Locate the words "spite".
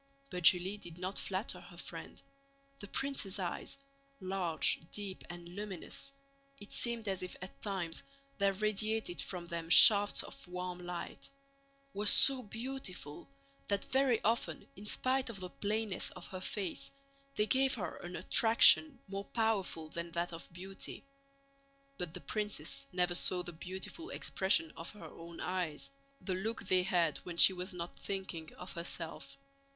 14.87-15.29